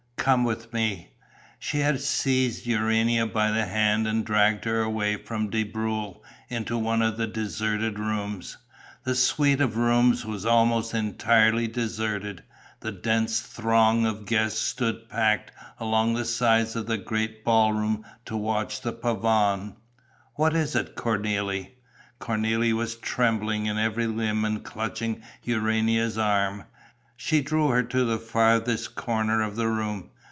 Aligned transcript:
"Come 0.23 0.43
with 0.43 0.71
me...." 0.71 1.13
She 1.57 1.79
had 1.79 1.99
seized 1.99 2.67
Urania 2.67 3.25
by 3.25 3.49
the 3.49 3.65
hand 3.65 4.05
and 4.05 4.23
dragged 4.23 4.65
her 4.65 4.81
away 4.83 5.15
from 5.17 5.49
De 5.49 5.63
Breuil 5.63 6.23
into 6.47 6.77
one 6.77 7.01
of 7.01 7.17
the 7.17 7.25
deserted 7.25 7.97
rooms. 7.97 8.57
The 9.03 9.15
suite 9.15 9.61
of 9.61 9.77
rooms 9.77 10.23
was 10.23 10.45
almost 10.45 10.93
entirely 10.93 11.65
deserted; 11.67 12.43
the 12.81 12.91
dense 12.91 13.39
throng 13.39 14.05
of 14.05 14.27
guests 14.27 14.61
stood 14.61 15.09
packed 15.09 15.53
along 15.79 16.13
the 16.13 16.25
sides 16.25 16.75
of 16.75 16.85
the 16.85 16.99
great 16.99 17.43
ball 17.43 17.73
room 17.73 18.05
to 18.25 18.37
watch 18.37 18.81
the 18.81 18.93
pavane. 18.93 19.75
"What 20.35 20.55
is 20.55 20.75
it, 20.75 20.95
Cornélie?" 20.95 21.71
Cornélie 22.19 22.73
was 22.73 22.93
trembling 22.95 23.65
in 23.65 23.79
every 23.79 24.05
limb 24.05 24.45
and 24.45 24.63
clutching 24.63 25.23
Urania's 25.41 26.15
arm. 26.19 26.65
She 27.17 27.41
drew 27.43 27.67
her 27.67 27.83
to 27.83 28.03
the 28.03 28.17
farthest 28.17 28.95
corner 28.95 29.43
of 29.43 29.55
the 29.55 29.67
room. 29.67 30.09